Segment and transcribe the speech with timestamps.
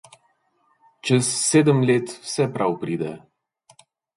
[1.09, 3.15] Čez sedem let vse prav pride.